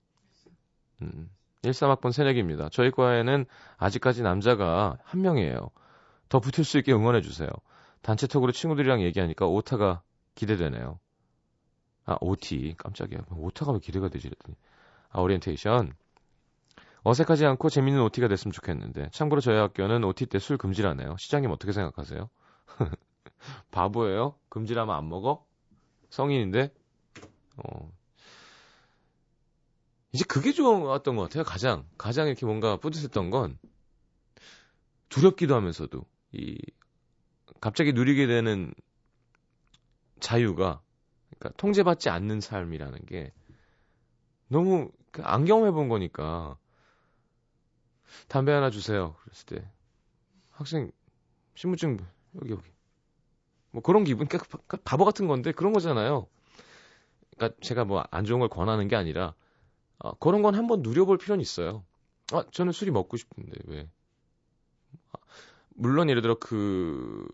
[1.02, 1.30] 음.
[1.64, 2.70] 13학번 새내기입니다.
[2.70, 3.46] 저희 과에는
[3.78, 5.70] 아직까지 남자가 한 명이에요.
[6.32, 7.50] 더 붙을 수 있게 응원해 주세요.
[8.04, 10.02] 단체톡으로 친구들이랑 얘기하니까 오타가
[10.36, 10.98] 기대되네요.
[12.06, 12.76] 아, OT.
[12.78, 13.20] 깜짝이야.
[13.32, 14.30] 오타가 왜 기대가 되지?
[14.30, 14.56] 그랬더니.
[15.10, 15.94] 아, 오리엔테이션.
[17.04, 19.10] 어색하지 않고 재밌는 OT가 됐으면 좋겠는데.
[19.12, 21.18] 참고로 저희 학교는 OT 때 술 금지라네요.
[21.20, 22.30] 시장님 어떻게 생각하세요?
[23.72, 24.36] 바보예요?
[24.48, 25.46] 금지라면 안 먹어?
[26.12, 26.74] 성인인데?
[27.58, 27.92] 어.
[30.14, 31.44] 이제 그게 좋았던 것 같아요.
[31.44, 31.86] 가장.
[31.98, 33.60] 가장 이렇게 뭔가 뿌듯했던 건
[35.10, 36.58] 두렵기도 하면서도 이
[37.62, 38.74] 갑자기 누리게 되는
[40.20, 40.82] 자유가
[41.38, 43.34] 그러니까 통제받지 않는 삶이라는 게
[44.48, 46.58] 너무 그안 경험해 본 거니까
[48.28, 49.16] 담배 하나 주세요.
[49.24, 49.72] 그랬을 때
[50.52, 50.92] 학생
[51.56, 51.98] 신분증
[52.42, 52.70] 여기 여기
[53.72, 56.28] 뭐 그런 기분 그러니까 바- 바보 같은 건데 그런 거잖아요.
[57.36, 59.34] 그러니까 제가 뭐 안 좋은 걸 권하는 게 아니라
[60.00, 61.86] 아, 그런 건 한번 누려볼 필요는 있어요.
[62.34, 63.90] 아 저는 술이 먹고 싶은데 왜?
[65.72, 67.28] 아, 물론 예를 들어 그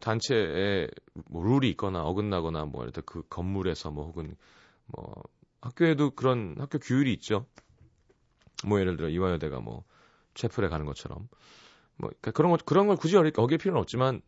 [0.00, 0.88] 단체에
[1.30, 4.36] 뭐 룰이 있거나 어긋나거나 뭐 예를 들어 그 건물에서 뭐 혹은
[4.86, 5.14] 뭐
[5.60, 7.46] 학교에도 그런 학교 규율이 있죠.
[8.66, 9.84] 뭐 예를 들어 이화여대가 뭐
[10.34, 11.28] 채플에 가는 것처럼
[11.96, 14.22] 뭐 그러니까 그런 것 그런 걸 굳이 어길 필요는 없지만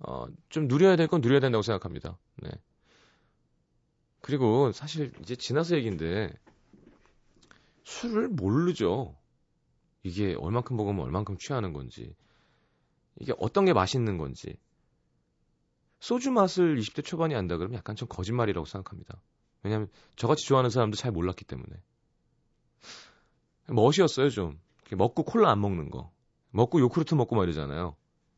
[0.00, 2.18] 어 좀 누려야 될 건 누려야 된다고 생각합니다.
[2.42, 2.50] 네.
[4.20, 6.30] 그리고 사실 이제 지나서 얘기인데
[7.84, 9.16] 술을 모르죠.
[10.02, 12.14] 이게 얼만큼 먹으면 얼만큼 취하는 건지
[13.16, 14.56] 이게 어떤 게 맛있는 건지.
[16.00, 19.20] 소주 맛을 20대 초반이 안다 그러면 약간 좀 거짓말이라고 생각합니다.
[19.62, 21.70] 왜냐하면 저같이 좋아하는 사람도 잘 몰랐기 때문에.
[23.68, 24.60] 멋이었어요 좀.
[24.92, 26.12] 먹고 콜라 안 먹는 거.
[26.50, 27.96] 먹고 요크루트 먹고 막 이러잖아요.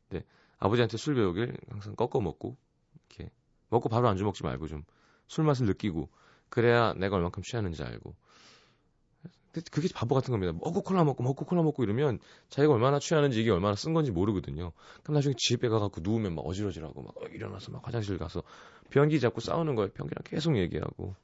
[0.09, 0.25] 근데
[0.59, 2.57] 아버지한테 술 배우길 항상 꺾어 먹고
[3.09, 3.31] 이렇게
[3.69, 4.85] 먹고 바로 안주 먹지 말고 좀
[5.29, 6.09] 술 맛을 느끼고
[6.49, 8.15] 그래야 내가 얼만큼 취하는지 알고
[9.71, 10.53] 그게 바보 같은 겁니다.
[10.53, 14.73] 먹고 콜라 먹고 먹고 콜라 먹고 이러면 자기가 얼마나 취하는지 이게 얼마나 쓴 건지 모르거든요.
[15.03, 18.43] 그럼 나중에 집에 가갖고 누우면 막 어지러지라고 막 어, 일어나서 막 화장실 가서
[18.91, 19.91] 변기 잡고 싸우는 거예요.
[19.93, 21.15] 변기랑 계속 얘기하고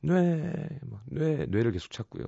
[0.00, 2.24] 뇌, 막 뇌, 뇌를 계속 찾고요.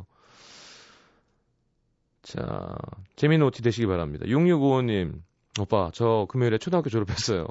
[2.22, 2.76] 자,
[3.16, 4.26] 재미있는 OT 되시기 바랍니다.
[4.26, 5.22] 6655님,
[5.58, 7.46] 오빠, 저 금요일에 초등학교 졸업했어요.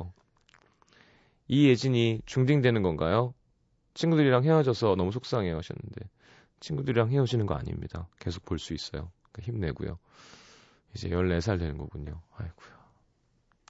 [1.48, 3.34] 이예진이 중딩되는 건가요?
[3.96, 6.08] 친구들이랑 헤어져서 너무 속상해요 하셨는데,
[6.60, 8.08] 친구들이랑 헤어지는 거 아닙니다.
[8.20, 9.12] 계속 볼 수 있어요.
[9.32, 10.00] 그러니까 힘내고요.
[10.96, 12.22] 이제 14살 되는 거군요.
[12.36, 12.80] 아이고야.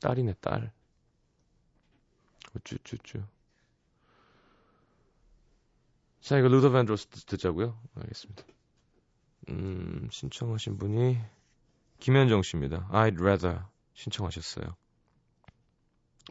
[0.01, 0.71] 딸이네, 딸.
[2.55, 3.23] 우쭈쭈쭈.
[6.21, 7.79] 자, 이거 루더 밴드로스 듣자고요.
[7.95, 8.43] 알겠습니다.
[9.49, 11.17] 음, 신청하신 분이
[11.99, 12.87] 김현정 씨입니다.
[12.91, 14.75] I'd rather 신청하셨어요.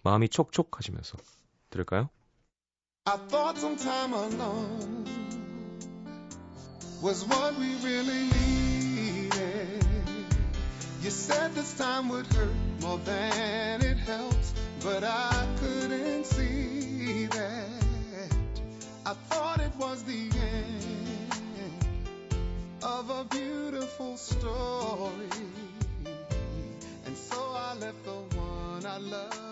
[0.04, 1.18] 마음이 촉촉하시면서
[1.70, 2.08] 들을까요?
[3.04, 5.17] I thought some time alone
[7.00, 9.84] was what we really needed.
[11.00, 17.68] You said this time would hurt more than it helps, but I couldn't see that.
[19.06, 21.84] I thought it was the end
[22.82, 25.30] of a beautiful story.
[27.06, 29.47] And so I left the one I love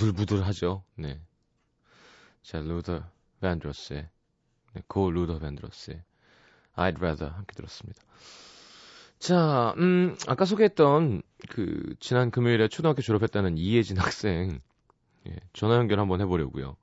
[0.00, 0.82] 부들부들하죠.
[0.96, 1.20] 네.
[2.42, 3.04] 자, 루더
[3.40, 4.08] 밴드로스의
[4.72, 6.02] 네, 고 루더 밴드로스의
[6.76, 8.00] I'd rather 함께 들었습니다.
[9.18, 14.60] 자, 음, 아까 소개했던 그 지난 금요일에 초등학교 졸업했다는 이예진 학생
[15.28, 16.76] 예, 전화 연결 한번 해보려고요.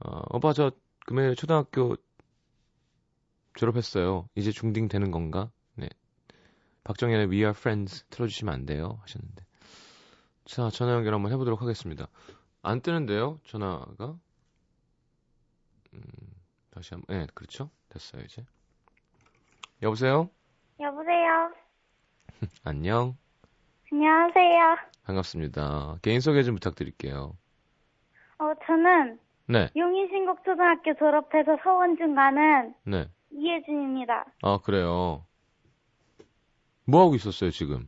[0.00, 0.70] 어, 오빠 저
[1.06, 1.96] 금요일 초등학교
[3.56, 4.28] 졸업했어요.
[4.36, 5.50] 이제 중딩 되는 건가?
[5.74, 5.88] 네.
[6.84, 9.00] 박정현의 We Are Friends 틀어주시면 안 돼요?
[9.02, 9.47] 하셨는데.
[10.48, 12.08] 자, 전화 연결 한번 해보도록 하겠습니다.
[12.62, 14.16] 안 뜨는데요, 전화가?
[15.92, 16.00] 음,
[16.70, 17.68] 다시 한 번, 네, 그렇죠?
[17.90, 18.46] 됐어요, 이제.
[19.82, 20.30] 여보세요?
[20.80, 21.52] 여보세요.
[22.64, 23.14] 안녕.
[23.92, 24.76] 안녕하세요.
[25.04, 25.98] 반갑습니다.
[26.00, 27.36] 개인 소개 좀 부탁드릴게요.
[28.38, 33.10] 어, 저는 네, 용인신곡초등학교 졸업해서 서원중 가는 네.
[33.32, 34.24] 이혜진입니다.
[34.40, 35.26] 아, 그래요.
[36.86, 37.86] 뭐 하고 있었어요, 지금?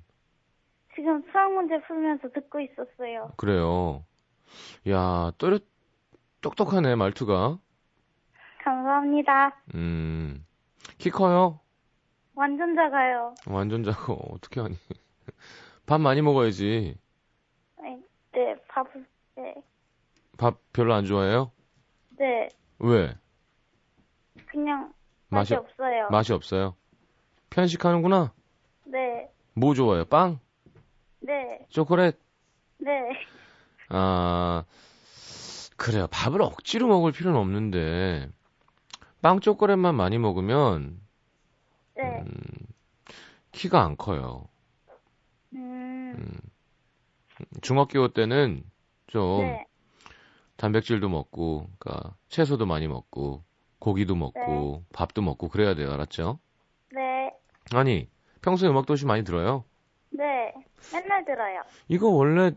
[1.00, 3.32] 지금 수학 문제 풀면서 듣고 있었어요.
[3.38, 4.04] 그래요.
[4.90, 5.64] 야, 또렷,
[6.42, 7.58] 똑똑하네, 말투가.
[8.62, 9.56] 감사합니다.
[9.74, 10.44] 음,
[10.98, 11.60] 키 커요?
[12.34, 13.34] 완전 작아요.
[13.46, 14.76] 완전 작고, 어떻게 하니?
[15.86, 16.98] 밥 많이 먹어야지.
[17.82, 19.54] 네, 네, 밥을, 네,
[20.36, 21.50] 밥 별로 안 좋아해요?
[22.18, 22.46] 네,
[22.78, 23.14] 왜?
[24.46, 24.92] 그냥
[25.30, 26.08] 맛이 맛이, 없어요.
[26.10, 26.76] 맛이 없어요?
[27.48, 28.34] 편식하는구나?
[28.84, 30.04] 네, 뭐 좋아해요?
[30.04, 30.38] 빵?
[31.20, 32.18] 네, 초콜릿?
[32.78, 33.12] 네,
[33.88, 34.64] 아,
[35.76, 36.06] 그래요.
[36.10, 38.28] 밥을 억지로 먹을 필요는 없는데,
[39.22, 41.00] 빵 초콜릿만 많이 먹으면,
[41.94, 42.30] 네, 음,
[43.52, 44.48] 키가 안 커요.
[45.54, 46.40] 음, 음,
[47.62, 48.64] 중학교 때는
[49.06, 49.66] 좀 네,
[50.56, 53.44] 단백질도 먹고, 그러니까 채소도 많이 먹고,
[53.78, 55.92] 고기도 먹고, 밥도 먹고 그래야 돼요.
[55.92, 56.38] 알았죠?
[56.92, 57.30] 네,
[57.72, 58.08] 아니,
[58.42, 59.64] 평소에 음악 도시 많이 들어요?
[60.10, 60.52] 네,
[60.90, 61.64] 맨날 들어요.
[61.88, 62.52] 이거 원래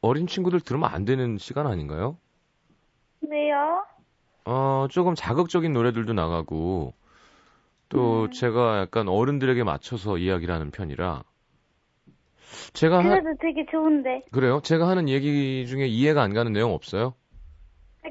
[0.00, 2.18] 어린 친구들 들으면 안 되는 시간 아닌가요?
[3.22, 3.84] 왜요?
[4.46, 6.94] 어, 조금 자극적인 노래들도 나가고,
[7.90, 8.30] 또 음.
[8.30, 11.24] 제가 약간 어른들에게 맞춰서 이야기를 하는 편이라
[12.72, 14.22] 제가 하, 그래도 되게 좋은데.
[14.32, 14.60] 그래요?
[14.62, 17.14] 제가 하는 얘기 중에 이해가 안 가는 내용 없어요?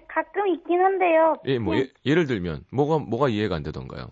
[0.09, 1.37] 가끔 있긴 한데요.
[1.45, 4.07] 예, 뭐 그냥 예, 를 들면 뭐가 뭐가 이해가 안 되던가요?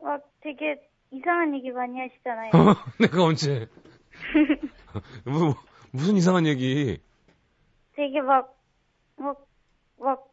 [0.00, 2.50] 막 되게 이상한 얘기 많이 하시잖아요.
[3.00, 3.68] 내가 언제
[5.24, 5.54] 뭐,
[5.90, 7.00] 무슨 이상한 얘기
[7.94, 8.54] 되게 막,
[9.16, 9.46] 막,
[9.98, 10.32] 막,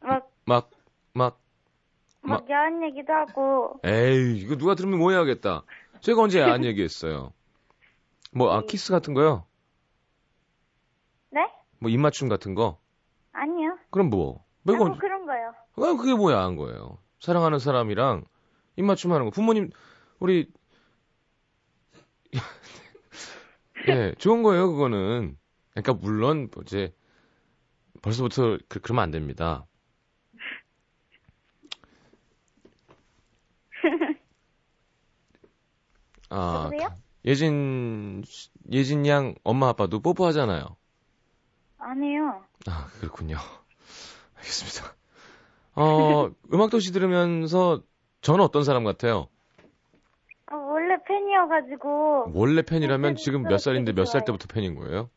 [0.00, 0.70] 막, 막
[1.14, 1.40] 막,
[2.20, 3.80] 막 야한 얘기도 하고.
[3.84, 5.62] 에이 이거 누가 들으면 오해하겠다.
[6.00, 7.32] 제가 언제 안 얘기 했어요?
[8.32, 8.66] 뭐아 네.
[8.66, 9.44] 키스 같은 거요?
[11.30, 11.50] 네?
[11.80, 12.78] 뭐 입맞춤 같은 거?
[13.32, 13.78] 아니요.
[13.90, 14.44] 그럼 뭐?
[14.62, 15.52] 뭐뭐 이건 그런 거요.
[15.76, 16.98] 아, 그게 뭐야 한 거예요.
[17.20, 18.24] 사랑하는 사람이랑
[18.76, 19.30] 입맞춤 하는 거.
[19.30, 19.70] 부모님
[20.20, 20.50] 우리
[23.88, 25.36] 예, 좋은 거예요, 그거는.
[25.72, 26.92] 그러니까 물론 뭐 이제
[28.02, 29.66] 벌써부터 그, 그러면 안 됩니다.
[36.30, 36.88] 아, 누구세요?
[37.24, 40.76] 예진 씨- 예진 양 엄마 아빠도 뽀뽀하잖아요.
[41.78, 42.44] 아니요.
[42.66, 43.36] 아, 그렇군요.
[44.36, 44.96] 알겠습니다.
[45.76, 47.82] 어, 음악 도시 들으면서
[48.22, 49.28] 저는 어떤 사람 같아요?
[51.08, 52.32] 팬이어가지고.
[52.34, 54.24] 원래 팬이라면 지금 몇 살인데 몇 살.
[54.24, 55.08] 때부터 팬인 거예요?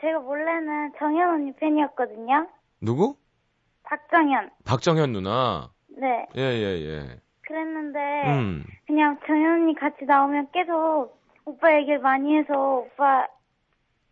[0.00, 2.48] 제가 원래는 정현 언니 팬이었거든요.
[2.80, 3.16] 누구?
[3.82, 4.50] 박정현.
[4.64, 5.70] 박정현 누나.
[5.88, 6.26] 네.
[6.36, 7.20] 예, 예, 예.
[7.42, 8.64] 그랬는데, 음.
[8.86, 13.26] 그냥 정현 언니 같이 나오면 계속 오빠 얘기를 많이 해서 오빠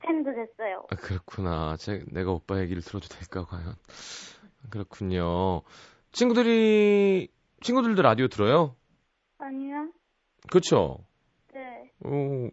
[0.00, 0.86] 팬도 됐어요.
[0.90, 1.76] 아, 그렇구나.
[1.78, 3.74] 제, 내가 오빠 얘기를 들어도 될까, 과연.
[4.70, 5.62] 그렇군요.
[6.12, 7.28] 친구들이,
[7.60, 8.76] 친구들도 라디오 들어요?
[9.38, 9.88] 아니요?
[10.50, 10.98] 그쵸?
[11.52, 11.90] 네.
[12.04, 12.48] 어,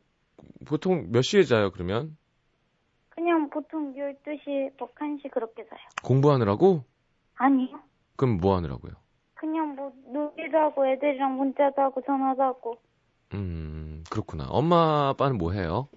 [0.66, 2.18] 보통 몇 시에 자요, 그러면?
[3.10, 5.80] 그냥 보통 12시, 뭐 1시 그렇게 자요.
[6.04, 6.84] 공부하느라고?
[7.36, 7.80] 아니요.
[8.16, 8.94] 그럼 뭐 하느라고요?
[9.36, 12.82] 그냥 뭐 놀기도 하고 애들이랑 문자도 하고 전화도 하고
[13.34, 14.46] 음, 그렇구나.
[14.50, 15.90] 엄마, 아빠는 뭐 해요?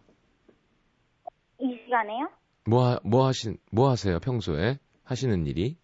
[1.58, 2.28] 이 시간에요?
[2.66, 4.78] 뭐, 하, 뭐 하신, 뭐 하세요, 평소에?
[5.04, 5.76] 하시는 일이?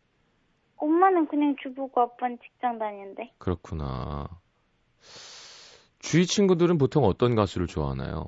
[0.76, 4.28] 엄마는 그냥 주부고 아빠는 직장 다니는데 그렇구나.
[6.00, 8.26] 주위 친구들은 보통 어떤 가수를 좋아하나요?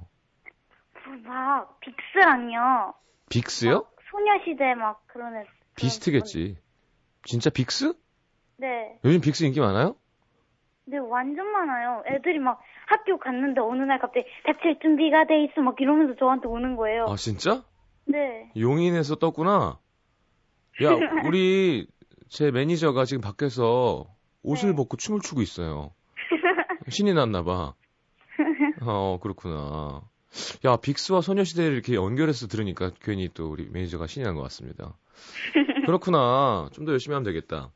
[1.24, 2.94] 뭐 막 빅스랑요
[3.28, 3.87] 빅스요?
[4.11, 6.58] 소녀시대 막 그런 애 비스트겠지.
[7.24, 7.94] 진짜 빅스?
[8.58, 8.98] 네.
[9.04, 9.96] 요즘 빅스 인기 많아요?
[10.85, 15.80] 네 완전 많아요 애들이 막 학교 갔는데 어느 날 갑자기 자취할 준비가 돼 있어 막
[15.80, 17.64] 이러면서 저한테 오는 거예요 아, 진짜?
[18.04, 19.78] 네 용인에서 떴구나.
[20.82, 20.88] 야,
[21.32, 21.87] 우리
[22.28, 24.06] 제 매니저가 지금 밖에서
[24.42, 24.76] 옷을 네.
[24.76, 25.94] 벗고 춤을 추고 있어요.
[26.88, 27.75] 신이 났나 봐.
[28.83, 30.03] 어, 그렇구나.
[30.64, 34.95] 야, 빅스와 소녀시대를 이렇게 연결해서 들으니까 괜히 또 우리 매니저가 신이 난 것 같습니다.
[35.87, 36.68] 그렇구나.
[36.73, 37.71] 좀 더 열심히 하면 되겠다.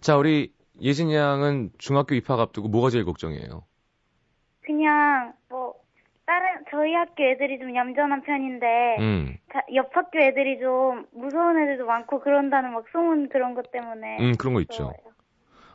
[0.00, 3.64] 자, 우리 예진 양은 중학교 입학 앞두고 뭐가 제일 걱정이에요?
[4.64, 5.74] 그냥 뭐
[6.26, 11.86] 다른 저희 학교 애들이 좀 얌전한 편인데 음, 다- 옆 학교 애들이 좀 무서운 애들도
[11.86, 14.92] 많고 그런다는 막 소문 그런 것 때문에 음, 그런 거 있죠.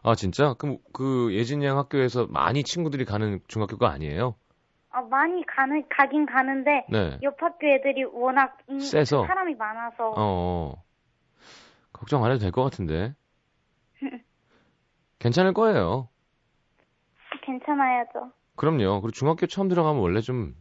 [0.03, 0.53] 아, 진짜?
[0.55, 4.35] 그럼 그 예진 양 학교에서 많이 친구들이 가는 중학교가 아니에요?
[4.89, 7.17] 아, 많이 가는, 가긴 가는데, 네.
[7.21, 9.25] 옆 학교 애들이 워낙 인- 세서?
[9.27, 10.83] 사람이 많아서, 어, 어.
[11.93, 13.13] 걱정 안 해도 될 것 같은데.
[15.19, 16.09] 괜찮을 거예요.
[17.43, 18.31] 괜찮아야죠.
[18.55, 19.01] 그럼요.
[19.01, 20.55] 그리고 중학교 처음 들어가면 원래 좀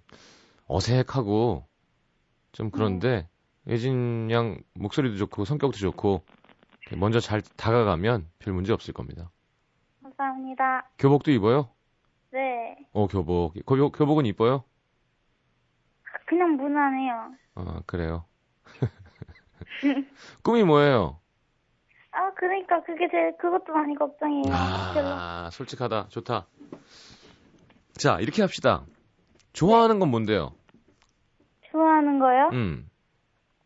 [0.66, 1.66] 어색하고
[2.52, 3.28] 좀 그런데
[3.66, 6.24] 예진 양 목소리도 좋고 성격도 좋고
[6.96, 9.30] 먼저 잘 다가가면 별 문제 없을 겁니다.
[10.02, 10.88] 감사합니다.
[10.98, 11.70] 교복도 입어요?
[12.32, 12.76] 네.
[12.92, 13.54] 어, 교복.
[13.66, 14.64] 교복 교복은 이뻐요?
[16.26, 17.32] 그냥 무난해요.
[17.56, 18.24] 아, 그래요.
[20.42, 21.18] 꿈이 뭐예요?
[22.12, 24.52] 아, 그러니까 그게 제일, 그것도 많이 걱정이에요.
[24.52, 26.08] 아, 솔직하다.
[26.08, 26.46] 좋다.
[27.94, 28.84] 자, 이렇게 합시다.
[29.52, 30.52] 좋아하는 건 뭔데요?
[31.70, 32.50] 좋아하는 거요?
[32.52, 32.90] 음,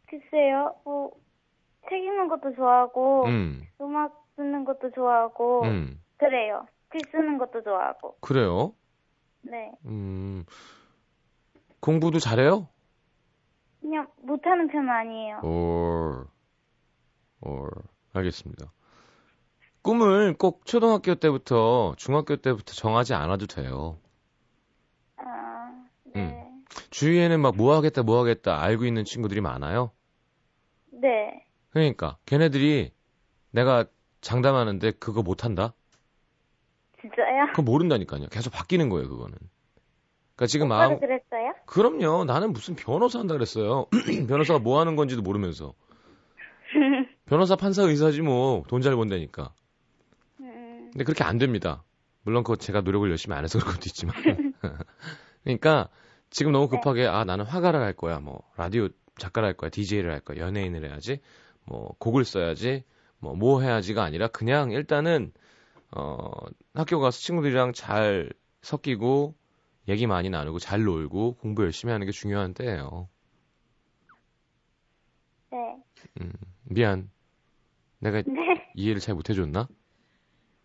[0.07, 1.13] 글쎄요, 뭐,
[1.89, 6.01] 책 읽는 것도 좋아하고, 음, 음악 듣는 것도 좋아하고, 음.
[6.17, 6.67] 그래요.
[6.89, 8.73] 글 쓰는 것도 좋아하고, 그래요?
[9.43, 9.73] 네.
[9.87, 10.45] 음,
[11.81, 12.69] 공부도 잘해요?
[13.81, 15.41] 그냥 못하는 편은 아니에요.
[15.43, 16.27] 올,
[17.43, 17.71] 올,
[18.15, 18.73] 알겠습니다.
[19.83, 23.99] 꿈을 꼭 초등학교 때부터, 중학교 때부터 정하지 않아도 돼요.
[25.19, 26.49] 아, 네.
[26.91, 29.91] 주위에는 막 뭐 하겠다, 뭐 하겠다 알고 있는 친구들이 많아요.
[30.91, 31.47] 네.
[31.75, 32.93] 그러니까, 걔네들이
[33.51, 33.85] 내가
[34.23, 35.75] 장담하는데 그거 못한다?
[37.01, 37.49] 진짜요?
[37.49, 38.29] 그거 모른다니까요.
[38.29, 39.37] 계속 바뀌는 거예요, 그거는.
[40.37, 41.53] 그러니까 지금 마음, 그랬어요?
[41.67, 42.25] 그럼요.
[42.25, 43.87] 나는 무슨 변호사 한다 그랬어요.
[44.29, 45.75] 변호사가 뭐 하는 건지도 모르면서.
[47.27, 48.63] 변호사, 판사, 의사지 뭐.
[48.69, 49.53] 돈 잘 번다니까.
[50.41, 51.85] 음, 근데 그렇게 안 됩니다.
[52.23, 54.15] 물론 그거 제가 노력을 열심히 안 해서 그런 것도 있지만.
[55.45, 55.89] 그러니까
[56.31, 58.19] 지금 너무 급하게 아 나는 화가를 할 거야.
[58.21, 59.71] 뭐 라디오 작가를 할 거야.
[59.71, 60.39] DJ를 할 거야.
[60.39, 61.21] 연예인을 해야지.
[61.67, 62.85] 뭐 곡을 써야지.
[63.21, 65.33] 뭐뭐 해야지가 아니라 그냥 일단은
[65.93, 66.31] 어
[66.75, 68.31] 학교 가서 친구들이랑 잘
[68.63, 69.35] 섞이고
[69.89, 73.09] 얘기 많이 나누고 잘 놀고 공부 열심히 하는 게 중요한 때예요.
[75.51, 75.77] 네.
[76.21, 76.33] 음,
[76.65, 77.11] 미안.
[78.01, 78.71] 내가 네.
[78.75, 79.69] 이해를 잘 못 해줬나?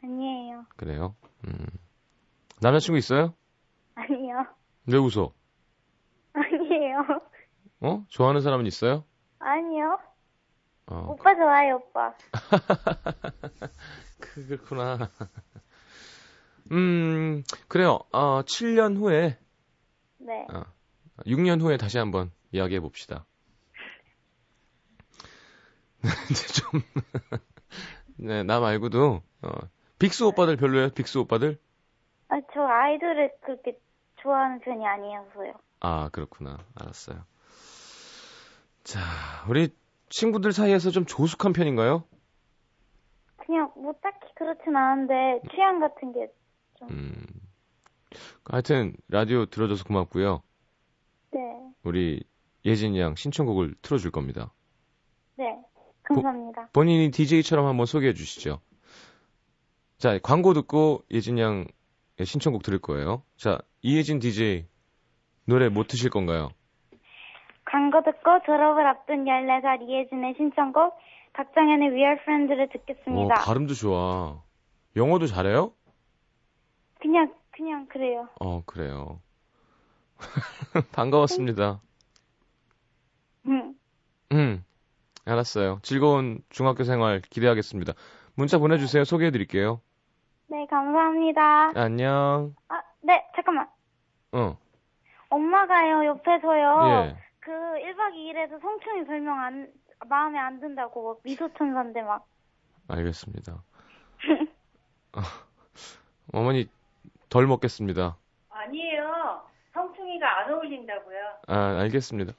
[0.03, 0.65] 아니에요.
[0.75, 1.15] 그래요.
[1.47, 1.65] 음.
[2.61, 3.33] 남자친구 있어요?
[3.95, 4.45] 아니요.
[4.87, 5.33] 왜 웃어?
[6.33, 7.05] 아니에요.
[7.81, 8.05] 어?
[8.09, 9.05] 좋아하는 사람은 있어요?
[9.39, 9.97] 아니요.
[10.91, 12.13] 어, 오빠 좋아요, 오빠.
[14.19, 15.09] 그- 그렇구나.
[16.71, 17.99] 음, 그래요.
[18.11, 19.37] 어, 7년 후에,
[20.17, 20.47] 네.
[20.51, 20.63] 어,
[21.25, 23.25] 6년 후에 다시 한번 이야기해 봅시다.
[26.55, 26.81] 좀,
[28.17, 29.49] 네, 나 말고도, 어,
[29.99, 30.89] 빅스 오빠들 별로예요?
[30.89, 31.59] 빅스 오빠들?
[32.29, 33.77] 아, 저 아이돌을 그렇게
[34.21, 35.53] 좋아하는 편이 아니어서요.
[35.81, 36.57] 아, 그렇구나.
[36.75, 37.23] 알았어요.
[38.83, 38.99] 자,
[39.47, 39.73] 우리
[40.09, 42.03] 친구들 사이에서 좀 조숙한 편인가요?
[43.37, 46.31] 그냥 뭐 딱히 그렇진 않은데 취향 같은 게
[46.77, 46.89] 좀.
[46.89, 47.13] 음.
[48.45, 50.41] 하여튼, 라디오 들어줘서 고맙고요.
[51.31, 51.39] 네.
[51.83, 52.23] 우리
[52.65, 54.51] 예진 양 신청곡을 틀어줄 겁니다.
[55.37, 55.55] 네.
[56.03, 56.69] 감사합니다.
[56.73, 58.59] 본인이 DJ처럼 한번 소개해 주시죠.
[59.97, 61.67] 자, 광고 듣고 예진 양의
[62.23, 63.23] 신청곡 들을 거예요.
[63.37, 64.65] 자, 이예진 DJ
[65.45, 66.49] 노래 못 트실 건가요?
[67.69, 70.97] 광고 듣고 졸업을 앞둔 14살 이혜진의 신청곡
[71.33, 73.35] 박정현의 We Are Friends를 오, 듣겠습니다.
[73.35, 74.41] 발음도 좋아.
[74.95, 75.71] 영어도 잘해요?
[76.99, 78.27] 그냥 그냥 그래요.
[78.39, 79.21] 어, 그래요.
[80.93, 81.79] 반가웠습니다.
[83.47, 83.75] 음.
[84.31, 84.65] 음,
[85.25, 85.79] 알았어요.
[85.83, 87.93] 즐거운 중학교 생활 기대하겠습니다.
[88.35, 89.03] 문자 보내주세요.
[89.03, 89.81] 소개해 드릴게요.
[90.47, 91.73] 네, 감사합니다.
[91.75, 92.55] 안녕.
[92.67, 93.67] 아, 네, 잠깐만.
[94.31, 94.57] 어,
[95.29, 97.05] 엄마가요, 옆에서요.
[97.15, 97.28] 예.
[97.49, 99.73] 그 1박 2일에서 성춘이 별명 안,
[100.07, 102.27] 마음에 안 든다고 막 미소천사인데 막.
[102.87, 103.53] 알겠습니다.
[105.13, 105.19] 어,
[106.31, 106.69] 어머니
[107.29, 108.17] 덜 먹겠습니다.
[108.49, 109.41] 아니에요.
[109.73, 111.17] 성충이가 안 어울린다고요.
[111.47, 112.33] 아, 알겠습니다.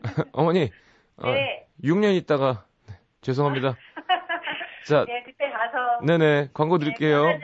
[0.32, 0.72] 어머니,
[1.18, 1.68] 어, 네.
[1.84, 3.76] 6년 있다가 네, 죄송합니다.
[4.88, 7.26] 자, 네, 그때 가서 네네 광고 드릴게요.
[7.26, 7.40] 네.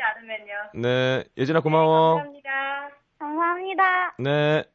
[0.72, 2.14] 네, 예진아 고마워.
[2.14, 2.90] 감사합니다.
[3.18, 4.14] 감사합니다.
[4.18, 4.71] 네.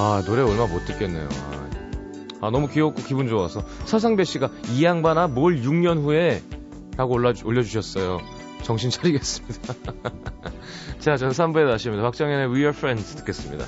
[0.00, 1.28] 아, 노래 얼마 못 듣겠네요.
[1.28, 1.68] 아,
[2.40, 3.64] 아, 너무 귀엽고 기분 좋아서.
[3.84, 6.40] 서상배 씨가 이 양반아 뭘 6년 후에
[6.96, 8.20] 하고 올라, 올려주셨어요.
[8.62, 9.74] 정신 차리겠습니다.
[11.00, 12.04] 자, 전 3부에 다시 옵니다.
[12.04, 13.64] 박정현의 We Are Friends 듣겠습니다.